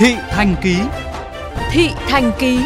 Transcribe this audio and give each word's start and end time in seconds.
Thị 0.00 0.14
Thành 0.30 0.56
Ký 0.62 0.76
Thị 1.70 1.88
Thành 2.08 2.32
Ký 2.38 2.58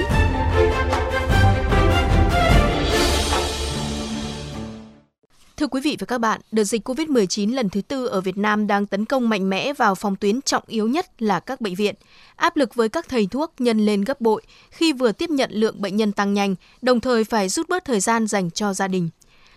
Thưa 5.57 5.67
quý 5.67 5.81
vị 5.81 5.97
và 6.01 6.07
các 6.07 6.19
bạn, 6.19 6.41
đợt 6.51 6.65
dịch 6.65 6.89
COVID-19 6.89 7.55
lần 7.55 7.69
thứ 7.69 7.81
tư 7.83 8.07
ở 8.07 8.21
Việt 8.21 8.37
Nam 8.37 8.67
đang 8.67 8.87
tấn 8.87 9.05
công 9.05 9.29
mạnh 9.29 9.51
mẽ 9.51 9.73
vào 9.73 9.95
phòng 9.95 10.17
tuyến 10.17 10.43
trọng 10.43 10.63
yếu 10.67 10.89
nhất 10.89 11.23
là 11.23 11.41
các 11.41 11.61
bệnh 11.61 11.75
viện. 11.75 11.95
Áp 12.37 12.57
lực 12.57 12.75
với 12.75 12.89
các 12.89 13.09
thầy 13.09 13.27
thuốc 13.27 13.53
nhân 13.59 13.87
lên 13.87 14.03
gấp 14.03 14.21
bội 14.21 14.43
khi 14.71 14.93
vừa 14.93 15.13
tiếp 15.13 15.31
nhận 15.31 15.51
lượng 15.53 15.81
bệnh 15.83 15.97
nhân 15.97 16.13
tăng 16.13 16.35
nhanh, 16.35 16.55
đồng 16.83 17.01
thời 17.01 17.25
phải 17.25 17.49
rút 17.49 17.69
bớt 17.69 17.85
thời 17.85 18.01
gian 18.01 18.27
dành 18.27 18.51
cho 18.51 18.75
gia 18.75 18.89
đình. 18.89 19.09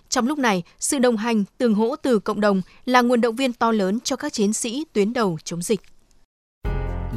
Trong 0.10 0.28
lúc 0.28 0.38
này, 0.38 0.64
sự 0.80 1.00
đồng 1.00 1.18
hành, 1.18 1.44
tương 1.58 1.76
hỗ 1.76 1.96
từ 1.96 2.20
cộng 2.20 2.42
đồng 2.42 2.62
là 2.86 3.02
nguồn 3.02 3.22
động 3.22 3.36
viên 3.36 3.54
to 3.54 3.72
lớn 3.72 4.00
cho 4.04 4.16
các 4.16 4.34
chiến 4.34 4.54
sĩ 4.54 4.86
tuyến 4.94 5.14
đầu 5.14 5.38
chống 5.44 5.62
dịch. 5.62 5.82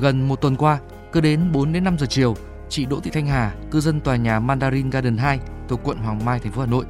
Gần 0.01 0.29
một 0.29 0.41
tuần 0.41 0.57
qua, 0.57 0.79
cứ 1.13 1.21
đến 1.21 1.53
4 1.53 1.73
đến 1.73 1.85
5 1.85 1.99
giờ 1.99 2.07
chiều, 2.07 2.37
chị 2.69 2.85
Đỗ 2.85 3.01
Thị 3.01 3.11
Thanh 3.11 3.27
Hà, 3.27 3.55
cư 3.71 3.81
dân 3.81 4.01
tòa 4.01 4.17
nhà 4.17 4.41
Mandarin 4.41 4.91
Garden 4.91 5.17
2 5.17 5.39
thuộc 5.69 5.81
quận 5.85 5.99
Hoàng 5.99 6.25
Mai, 6.25 6.39
thành 6.39 6.53
phố 6.53 6.61
Hà 6.61 6.67
Nội, 6.67 6.85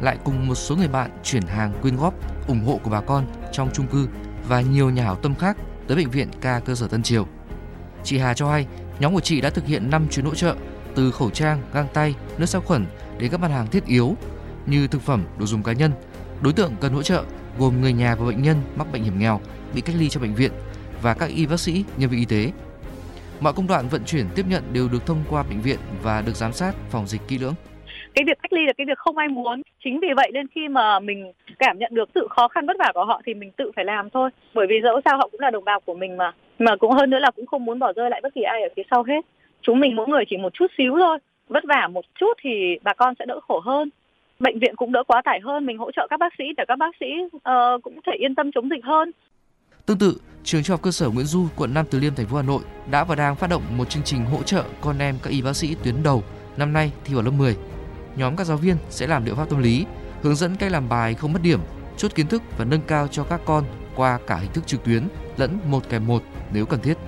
lại 0.00 0.18
cùng 0.24 0.48
một 0.48 0.54
số 0.54 0.76
người 0.76 0.88
bạn 0.88 1.10
chuyển 1.22 1.42
hàng 1.42 1.72
quyên 1.82 1.96
góp 1.96 2.14
ủng 2.48 2.64
hộ 2.64 2.80
của 2.82 2.90
bà 2.90 3.00
con 3.00 3.26
trong 3.52 3.70
chung 3.72 3.86
cư 3.86 4.08
và 4.48 4.60
nhiều 4.60 4.90
nhà 4.90 5.04
hảo 5.04 5.16
tâm 5.16 5.34
khác 5.34 5.56
tới 5.88 5.96
bệnh 5.96 6.10
viện 6.10 6.28
ca 6.40 6.60
cơ 6.60 6.74
sở 6.74 6.88
Tân 6.88 7.02
Triều. 7.02 7.26
Chị 8.04 8.18
Hà 8.18 8.34
cho 8.34 8.50
hay, 8.50 8.66
nhóm 8.98 9.14
của 9.14 9.20
chị 9.20 9.40
đã 9.40 9.50
thực 9.50 9.66
hiện 9.66 9.90
5 9.90 10.08
chuyến 10.10 10.24
hỗ 10.24 10.34
trợ 10.34 10.56
từ 10.94 11.10
khẩu 11.10 11.30
trang, 11.30 11.62
găng 11.72 11.88
tay, 11.94 12.14
nước 12.38 12.46
sát 12.46 12.64
khuẩn 12.64 12.86
đến 13.18 13.30
các 13.30 13.40
mặt 13.40 13.50
hàng 13.50 13.66
thiết 13.66 13.86
yếu 13.86 14.16
như 14.66 14.88
thực 14.88 15.02
phẩm, 15.02 15.24
đồ 15.38 15.46
dùng 15.46 15.62
cá 15.62 15.72
nhân. 15.72 15.92
Đối 16.40 16.52
tượng 16.52 16.72
cần 16.80 16.92
hỗ 16.92 17.02
trợ 17.02 17.24
gồm 17.58 17.80
người 17.80 17.92
nhà 17.92 18.14
và 18.14 18.26
bệnh 18.26 18.42
nhân 18.42 18.62
mắc 18.76 18.92
bệnh 18.92 19.04
hiểm 19.04 19.18
nghèo 19.18 19.40
bị 19.74 19.80
cách 19.80 19.96
ly 19.98 20.08
trong 20.08 20.22
bệnh 20.22 20.34
viện 20.34 20.52
và 21.04 21.14
các 21.20 21.28
y 21.36 21.46
bác 21.46 21.60
sĩ, 21.60 21.84
nhân 21.98 22.10
viên 22.10 22.20
y 22.20 22.26
tế. 22.30 22.52
Mọi 23.40 23.52
công 23.56 23.66
đoạn 23.66 23.84
vận 23.90 24.02
chuyển 24.06 24.26
tiếp 24.36 24.42
nhận 24.48 24.62
đều 24.72 24.88
được 24.92 25.06
thông 25.06 25.22
qua 25.30 25.42
bệnh 25.50 25.60
viện 25.60 25.78
và 26.02 26.22
được 26.26 26.36
giám 26.40 26.52
sát 26.52 26.72
phòng 26.90 27.06
dịch 27.06 27.20
kỹ 27.28 27.38
lưỡng. 27.38 27.54
Cái 28.14 28.24
việc 28.26 28.38
cách 28.42 28.52
ly 28.52 28.66
là 28.66 28.72
cái 28.78 28.86
việc 28.86 28.98
không 28.98 29.16
ai 29.16 29.28
muốn. 29.28 29.62
Chính 29.84 30.00
vì 30.00 30.08
vậy 30.16 30.30
nên 30.34 30.46
khi 30.54 30.68
mà 30.68 31.00
mình 31.00 31.32
cảm 31.58 31.78
nhận 31.78 31.94
được 31.94 32.08
sự 32.14 32.26
khó 32.30 32.48
khăn 32.48 32.66
vất 32.66 32.76
vả 32.78 32.92
của 32.94 33.04
họ 33.04 33.20
thì 33.26 33.34
mình 33.34 33.50
tự 33.56 33.72
phải 33.76 33.84
làm 33.84 34.10
thôi. 34.10 34.30
Bởi 34.54 34.66
vì 34.68 34.76
dẫu 34.82 35.00
sao 35.04 35.16
họ 35.18 35.28
cũng 35.32 35.40
là 35.40 35.50
đồng 35.50 35.64
bào 35.64 35.80
của 35.80 35.94
mình 35.94 36.16
mà. 36.16 36.32
Mà 36.58 36.76
cũng 36.76 36.92
hơn 36.92 37.10
nữa 37.10 37.18
là 37.18 37.30
cũng 37.30 37.46
không 37.46 37.64
muốn 37.64 37.78
bỏ 37.78 37.92
rơi 37.92 38.10
lại 38.10 38.20
bất 38.22 38.34
kỳ 38.34 38.42
ai 38.42 38.62
ở 38.62 38.68
phía 38.76 38.82
sau 38.90 39.02
hết. 39.02 39.20
Chúng 39.62 39.80
mình 39.80 39.96
mỗi 39.96 40.08
người 40.08 40.24
chỉ 40.30 40.36
một 40.36 40.54
chút 40.54 40.66
xíu 40.78 40.94
thôi. 40.98 41.18
Vất 41.48 41.64
vả 41.64 41.88
một 41.92 42.04
chút 42.20 42.32
thì 42.42 42.78
bà 42.82 42.94
con 42.94 43.14
sẽ 43.18 43.24
đỡ 43.26 43.40
khổ 43.48 43.60
hơn. 43.60 43.90
Bệnh 44.40 44.58
viện 44.58 44.76
cũng 44.76 44.92
đỡ 44.92 45.02
quá 45.06 45.22
tải 45.24 45.40
hơn. 45.40 45.66
Mình 45.66 45.78
hỗ 45.78 45.90
trợ 45.92 46.06
các 46.10 46.20
bác 46.20 46.32
sĩ 46.38 46.44
để 46.56 46.64
các 46.68 46.76
bác 46.76 46.94
sĩ 47.00 47.06
uh, 47.36 47.82
cũng 47.82 48.00
thể 48.06 48.12
yên 48.18 48.34
tâm 48.34 48.52
chống 48.52 48.70
dịch 48.70 48.84
hơn. 48.84 49.10
Tương 49.86 49.98
tự, 49.98 50.16
trường 50.44 50.62
trung 50.62 50.74
học 50.74 50.82
cơ 50.82 50.90
sở 50.90 51.08
Nguyễn 51.08 51.26
Du, 51.26 51.46
quận 51.56 51.74
Nam 51.74 51.86
Từ 51.90 52.00
Liêm, 52.00 52.14
thành 52.14 52.26
phố 52.26 52.36
Hà 52.36 52.42
Nội 52.42 52.62
đã 52.90 53.04
và 53.04 53.14
đang 53.14 53.36
phát 53.36 53.50
động 53.50 53.62
một 53.76 53.90
chương 53.90 54.02
trình 54.02 54.24
hỗ 54.24 54.42
trợ 54.42 54.64
con 54.80 54.98
em 54.98 55.18
các 55.22 55.30
y 55.30 55.42
bác 55.42 55.56
sĩ 55.56 55.74
tuyến 55.82 56.02
đầu 56.02 56.24
năm 56.56 56.72
nay 56.72 56.92
thi 57.04 57.14
vào 57.14 57.22
lớp 57.22 57.30
10 57.30 57.56
nhóm 58.16 58.36
các 58.36 58.44
giáo 58.44 58.56
viên 58.56 58.76
sẽ 58.90 59.06
làm 59.06 59.24
liệu 59.24 59.34
pháp 59.34 59.50
tâm 59.50 59.62
lý, 59.62 59.86
hướng 60.22 60.36
dẫn 60.36 60.56
cách 60.56 60.72
làm 60.72 60.88
bài 60.88 61.14
không 61.14 61.32
mất 61.32 61.42
điểm, 61.42 61.60
chốt 61.96 62.14
kiến 62.14 62.26
thức 62.26 62.42
và 62.58 62.64
nâng 62.64 62.80
cao 62.80 63.08
cho 63.08 63.24
các 63.24 63.40
con 63.44 63.64
qua 63.96 64.18
cả 64.26 64.36
hình 64.36 64.52
thức 64.52 64.66
trực 64.66 64.84
tuyến 64.84 65.08
lẫn 65.36 65.58
một 65.66 65.82
kèm 65.88 66.06
một 66.06 66.22
nếu 66.52 66.66
cần 66.66 66.80
thiết. 66.80 66.98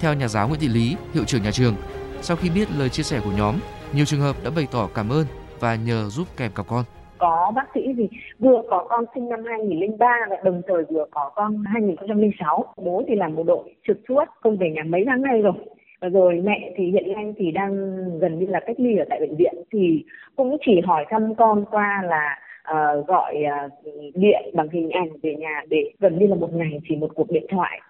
Theo 0.00 0.14
nhà 0.14 0.28
giáo 0.28 0.48
Nguyễn 0.48 0.60
Thị 0.60 0.68
Lý, 0.68 0.96
hiệu 1.14 1.24
trưởng 1.24 1.42
nhà 1.42 1.50
trường, 1.50 1.76
sau 2.22 2.36
khi 2.36 2.50
biết 2.50 2.68
lời 2.70 2.88
chia 2.88 3.02
sẻ 3.02 3.20
của 3.24 3.32
nhóm, 3.32 3.58
nhiều 3.92 4.04
trường 4.04 4.20
hợp 4.20 4.36
đã 4.44 4.50
bày 4.50 4.66
tỏ 4.70 4.88
cảm 4.94 5.12
ơn 5.12 5.26
và 5.60 5.74
nhờ 5.74 6.08
giúp 6.10 6.28
kèm 6.36 6.52
cặp 6.52 6.66
con. 6.68 6.84
Có 7.24 7.52
bác 7.54 7.66
sĩ 7.74 7.94
gì 7.96 8.08
vừa 8.38 8.62
có 8.70 8.86
con 8.88 9.04
sinh 9.14 9.28
năm 9.28 9.44
2003 9.44 10.06
và 10.30 10.36
đồng 10.44 10.62
thời 10.66 10.84
vừa 10.90 11.04
có 11.10 11.30
con 11.34 11.64
2006. 11.72 12.64
Bố 12.76 13.02
thì 13.08 13.14
làm 13.14 13.36
bộ 13.36 13.42
đội 13.42 13.74
trực 13.86 13.96
suốt, 14.08 14.24
không 14.40 14.56
về 14.56 14.70
nhà 14.70 14.82
mấy 14.86 15.04
tháng 15.06 15.22
nay 15.22 15.42
rồi 15.42 15.52
rồi 16.00 16.40
mẹ 16.44 16.72
thì 16.76 16.84
hiện 16.84 17.12
nay 17.12 17.34
thì 17.38 17.50
đang 17.50 17.74
gần 18.18 18.38
như 18.38 18.46
là 18.46 18.60
cách 18.66 18.76
ly 18.80 18.96
ở 18.96 19.04
tại 19.10 19.20
bệnh 19.20 19.36
viện 19.36 19.54
thì 19.72 20.04
cũng 20.36 20.56
chỉ 20.66 20.72
hỏi 20.86 21.04
thăm 21.10 21.34
con 21.34 21.64
qua 21.70 22.02
là 22.04 22.38
uh, 22.72 23.06
gọi 23.06 23.34
uh, 23.66 23.72
điện 24.14 24.50
bằng 24.54 24.68
hình 24.68 24.90
ảnh 24.90 25.08
về 25.22 25.34
nhà 25.34 25.62
để 25.68 25.92
gần 26.00 26.18
như 26.18 26.26
là 26.26 26.34
một 26.34 26.54
ngày 26.54 26.80
chỉ 26.88 26.96
một 26.96 27.10
cuộc 27.14 27.30
điện 27.30 27.46
thoại 27.50 27.80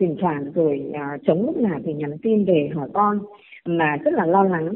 thỉnh 0.00 0.16
thoảng 0.20 0.52
rồi 0.54 0.82
uh, 0.90 1.20
chống 1.26 1.46
lúc 1.46 1.56
nào 1.56 1.80
thì 1.84 1.92
nhắn 1.92 2.18
tin 2.22 2.44
về 2.44 2.70
hỏi 2.74 2.88
con 2.94 3.18
mà 3.64 3.96
rất 4.04 4.14
là 4.14 4.26
lo 4.26 4.42
lắng. 4.42 4.74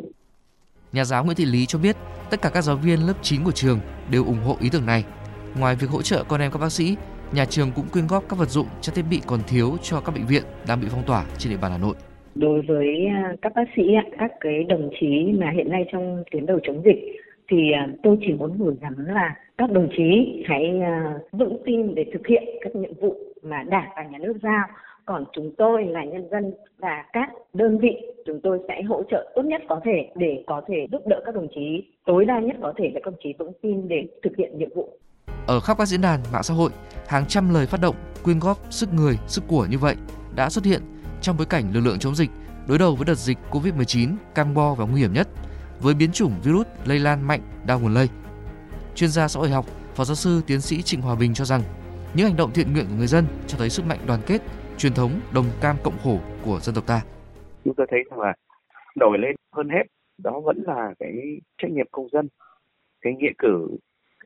Nhà 0.93 1.05
giáo 1.05 1.25
Nguyễn 1.25 1.37
Thị 1.37 1.45
Lý 1.45 1.67
cho 1.67 1.79
biết 1.79 1.97
tất 2.31 2.43
cả 2.43 2.51
các 2.55 2.61
giáo 2.61 2.77
viên 2.77 3.07
lớp 3.07 3.15
9 3.23 3.45
của 3.45 3.53
trường 3.53 3.81
đều 4.11 4.25
ủng 4.25 4.43
hộ 4.45 4.57
ý 4.61 4.69
tưởng 4.73 4.87
này. 4.87 5.05
Ngoài 5.59 5.77
việc 5.77 5.91
hỗ 5.91 6.03
trợ 6.03 6.25
con 6.29 6.41
em 6.41 6.51
các 6.51 6.59
bác 6.59 6.73
sĩ, 6.73 6.97
nhà 7.33 7.45
trường 7.45 7.71
cũng 7.77 7.89
quyên 7.93 8.07
góp 8.07 8.25
các 8.29 8.39
vật 8.39 8.49
dụng, 8.49 8.67
trang 8.81 8.95
thiết 8.95 9.05
bị 9.11 9.21
còn 9.27 9.41
thiếu 9.49 9.77
cho 9.83 10.01
các 10.01 10.15
bệnh 10.15 10.27
viện 10.27 10.43
đang 10.69 10.81
bị 10.81 10.87
phong 10.91 11.07
tỏa 11.07 11.25
trên 11.39 11.53
địa 11.53 11.59
bàn 11.63 11.73
Hà 11.73 11.79
Nội 11.79 11.95
đối 12.39 12.61
với 12.61 13.07
à, 13.07 13.35
các 13.43 13.53
bác 13.55 13.65
sĩ 13.77 13.83
các 14.19 14.33
cái 14.41 14.65
đồng 14.65 14.91
chí 15.01 15.33
mà 15.39 15.51
hiện 15.51 15.71
nay 15.71 15.85
trong 15.93 16.25
tuyến 16.31 16.47
đầu 16.47 16.59
chống 16.63 16.83
dịch 16.85 17.21
thì 17.51 17.73
à, 17.73 17.89
tôi 18.03 18.19
chỉ 18.21 18.33
muốn 18.33 18.59
gửi 18.59 18.75
gắm 18.81 19.07
là 19.07 19.37
các 19.59 19.71
đồng 19.73 19.89
chí 19.97 20.43
hãy 20.47 20.81
à, 20.81 21.15
vững 21.33 21.57
tin 21.67 21.95
để 21.95 22.05
thực 22.13 22.27
hiện 22.27 22.45
các 22.61 22.77
nhiệm 22.77 22.95
vụ 23.01 23.17
mà 23.43 23.63
đảng 23.63 23.89
và 23.97 24.03
nhà 24.03 24.19
nước 24.19 24.37
giao 24.43 24.67
còn 25.05 25.25
chúng 25.33 25.55
tôi 25.59 25.85
là 25.85 26.05
nhân 26.05 26.29
dân 26.31 26.53
và 26.79 27.05
các 27.13 27.31
đơn 27.53 27.79
vị 27.79 27.97
chúng 28.29 28.41
tôi 28.43 28.59
sẽ 28.69 28.83
hỗ 28.89 29.03
trợ 29.11 29.33
tốt 29.35 29.43
nhất 29.43 29.63
có 29.69 29.81
thể 29.85 30.11
để 30.15 30.45
có 30.47 30.63
thể 30.69 30.87
giúp 30.93 31.03
đỡ 31.07 31.21
các 31.27 31.35
đồng 31.35 31.49
chí 31.55 31.83
tối 32.07 32.25
đa 32.25 32.41
nhất 32.41 32.57
có 32.63 32.73
thể 32.79 32.85
để 32.95 33.01
các 33.05 33.13
đồng 33.13 33.21
chí 33.23 33.35
vững 33.39 33.53
tin 33.63 33.89
để 33.89 33.97
thực 34.23 34.33
hiện 34.39 34.59
nhiệm 34.59 34.69
vụ. 34.75 34.99
Ở 35.47 35.61
khắp 35.61 35.79
các 35.79 35.89
diễn 35.89 36.01
đàn 36.01 36.21
mạng 36.33 36.43
xã 36.43 36.55
hội, 36.55 36.71
hàng 37.07 37.27
trăm 37.27 37.55
lời 37.55 37.67
phát 37.67 37.81
động 37.81 37.97
quyên 38.25 38.39
góp 38.39 38.59
sức 38.71 38.93
người, 38.93 39.19
sức 39.27 39.45
của 39.49 39.67
như 39.71 39.79
vậy 39.79 39.97
đã 40.35 40.51
xuất 40.51 40.65
hiện 40.65 40.83
trong 41.21 41.37
bối 41.37 41.47
cảnh 41.47 41.65
lực 41.73 41.81
lượng 41.81 41.99
chống 41.99 42.15
dịch 42.15 42.31
đối 42.69 42.79
đầu 42.79 42.97
với 42.97 43.05
đợt 43.05 43.15
dịch 43.15 43.39
Covid-19 43.51 44.15
căng 44.35 44.55
bo 44.55 44.75
và 44.75 44.85
nguy 44.85 45.01
hiểm 45.01 45.13
nhất 45.13 45.29
với 45.81 45.95
biến 45.95 46.13
chủng 46.13 46.33
virus 46.45 46.67
lây 46.85 46.99
lan 46.99 47.27
mạnh 47.27 47.41
đa 47.67 47.75
nguồn 47.75 47.95
lây. 47.95 48.09
Chuyên 48.95 49.11
gia 49.11 49.29
xã 49.29 49.41
hội 49.41 49.51
học, 49.51 49.67
Phó 49.95 50.05
giáo 50.05 50.15
sư 50.15 50.41
tiến 50.47 50.61
sĩ 50.61 50.83
Trịnh 50.83 51.01
Hòa 51.01 51.15
Bình 51.15 51.35
cho 51.35 51.45
rằng 51.45 51.63
những 52.15 52.27
hành 52.27 52.37
động 52.37 52.51
thiện 52.53 52.73
nguyện 52.73 52.87
của 52.89 52.95
người 52.99 53.07
dân 53.07 53.25
cho 53.47 53.59
thấy 53.59 53.71
sức 53.71 53.87
mạnh 53.87 53.99
đoàn 54.07 54.21
kết, 54.27 54.43
truyền 54.79 54.95
thống 54.95 55.21
đồng 55.33 55.47
cam 55.61 55.77
cộng 55.83 55.99
khổ 56.05 56.19
của 56.45 56.61
dân 56.61 56.75
tộc 56.75 56.87
ta. 56.87 57.01
Chúng 57.65 57.75
tôi 57.75 57.87
thấy 57.91 58.05
rằng 58.11 58.21
là 58.21 58.35
nổi 58.97 59.19
lên 59.19 59.37
hơn 59.53 59.69
hết 59.69 59.83
đó 60.19 60.41
vẫn 60.41 60.63
là 60.67 60.95
cái 60.99 61.41
trách 61.59 61.71
nhiệm 61.71 61.87
công 61.91 62.09
dân, 62.09 62.29
cái 63.01 63.15
nghĩa 63.15 63.33
cử 63.39 63.77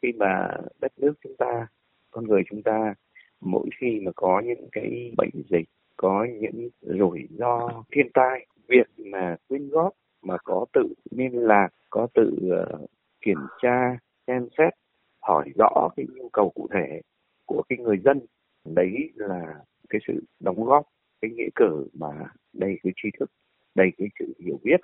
khi 0.02 0.12
mà 0.12 0.48
đất 0.80 0.92
nước 0.96 1.12
chúng 1.22 1.36
ta, 1.38 1.66
con 2.10 2.24
người 2.24 2.42
chúng 2.50 2.62
ta 2.62 2.94
mỗi 3.40 3.68
khi 3.80 4.00
mà 4.04 4.12
có 4.16 4.42
những 4.44 4.68
cái 4.72 5.12
bệnh 5.16 5.42
dịch 5.50 5.68
có 5.96 6.26
những 6.40 6.68
rủi 6.80 7.28
ro 7.30 7.68
thiên 7.92 8.06
tai 8.14 8.46
việc 8.68 8.86
mà 8.98 9.36
quyên 9.48 9.68
góp 9.68 9.92
mà 10.22 10.36
có 10.44 10.66
tự 10.72 10.94
liên 11.10 11.38
lạc 11.38 11.68
có 11.90 12.06
tự 12.14 12.36
uh, 12.46 12.90
kiểm 13.20 13.38
tra 13.62 13.96
xem 14.26 14.48
xét 14.58 14.72
hỏi 15.20 15.50
rõ 15.58 15.88
cái 15.96 16.06
nhu 16.14 16.28
cầu 16.28 16.50
cụ 16.50 16.68
thể 16.74 17.00
của 17.46 17.62
cái 17.68 17.78
người 17.78 17.98
dân 18.04 18.20
đấy 18.64 19.10
là 19.14 19.54
cái 19.88 20.00
sự 20.06 20.24
đóng 20.40 20.64
góp 20.64 20.86
cái 21.22 21.30
nghĩa 21.30 21.48
cử 21.54 21.86
mà 21.92 22.08
đầy 22.52 22.78
cái 22.82 22.92
tri 23.02 23.08
thức 23.20 23.30
đầy 23.74 23.88
cái 23.98 24.08
sự 24.18 24.34
hiểu 24.44 24.60
biết 24.64 24.80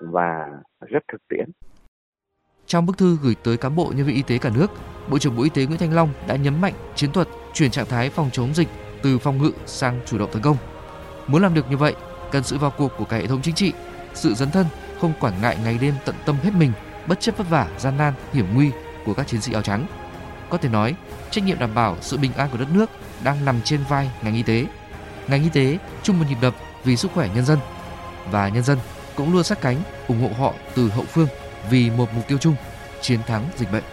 và 0.00 0.48
rất 0.88 1.02
thực 1.12 1.28
tiễn 1.28 1.50
trong 2.66 2.86
bức 2.86 2.98
thư 2.98 3.18
gửi 3.22 3.34
tới 3.42 3.56
cán 3.56 3.76
bộ 3.76 3.92
nhân 3.96 4.06
viên 4.06 4.16
y 4.16 4.22
tế 4.22 4.38
cả 4.38 4.50
nước, 4.54 4.70
Bộ 5.10 5.18
trưởng 5.18 5.36
Bộ 5.36 5.42
Y 5.42 5.50
tế 5.50 5.66
Nguyễn 5.66 5.78
Thanh 5.78 5.94
Long 5.94 6.08
đã 6.28 6.36
nhấn 6.36 6.60
mạnh 6.60 6.74
chiến 6.94 7.12
thuật 7.12 7.28
chuyển 7.54 7.70
trạng 7.70 7.86
thái 7.86 8.10
phòng 8.10 8.30
chống 8.32 8.54
dịch 8.54 8.68
từ 9.02 9.18
phòng 9.18 9.38
ngự 9.38 9.52
sang 9.66 10.00
chủ 10.06 10.18
động 10.18 10.30
tấn 10.32 10.42
công. 10.42 10.56
Muốn 11.26 11.42
làm 11.42 11.54
được 11.54 11.70
như 11.70 11.76
vậy, 11.76 11.94
cần 12.32 12.42
sự 12.42 12.58
vào 12.58 12.72
cuộc 12.78 12.92
của 12.98 13.04
cả 13.04 13.16
hệ 13.16 13.26
thống 13.26 13.42
chính 13.42 13.54
trị, 13.54 13.72
sự 14.14 14.34
dấn 14.34 14.50
thân, 14.50 14.66
không 15.00 15.12
quản 15.20 15.32
ngại 15.42 15.58
ngày 15.64 15.78
đêm 15.80 15.94
tận 16.04 16.14
tâm 16.26 16.36
hết 16.42 16.50
mình, 16.58 16.72
bất 17.08 17.20
chấp 17.20 17.36
vất 17.36 17.50
vả, 17.50 17.68
gian 17.78 17.96
nan, 17.96 18.14
hiểm 18.32 18.46
nguy 18.54 18.70
của 19.04 19.14
các 19.14 19.26
chiến 19.26 19.40
sĩ 19.40 19.52
áo 19.52 19.62
trắng. 19.62 19.86
Có 20.50 20.58
thể 20.58 20.68
nói, 20.68 20.96
trách 21.30 21.44
nhiệm 21.44 21.58
đảm 21.58 21.74
bảo 21.74 21.96
sự 22.00 22.18
bình 22.18 22.32
an 22.32 22.48
của 22.52 22.58
đất 22.58 22.68
nước 22.72 22.90
đang 23.24 23.44
nằm 23.44 23.56
trên 23.64 23.80
vai 23.88 24.10
ngành 24.24 24.34
y 24.34 24.42
tế. 24.42 24.66
Ngành 25.28 25.42
y 25.42 25.48
tế 25.48 25.78
chung 26.02 26.18
một 26.18 26.24
nhịp 26.28 26.38
đập 26.40 26.54
vì 26.84 26.96
sức 26.96 27.10
khỏe 27.14 27.28
nhân 27.34 27.44
dân 27.44 27.58
và 28.30 28.48
nhân 28.48 28.62
dân 28.62 28.78
cũng 29.16 29.32
luôn 29.32 29.44
sát 29.44 29.60
cánh, 29.60 29.76
ủng 30.08 30.22
hộ 30.22 30.28
họ 30.38 30.54
từ 30.74 30.88
hậu 30.88 31.04
phương 31.04 31.28
vì 31.70 31.90
một 31.90 32.08
mục 32.14 32.28
tiêu 32.28 32.38
chung, 32.38 32.56
chiến 33.00 33.20
thắng 33.26 33.44
dịch 33.56 33.72
bệnh. 33.72 33.84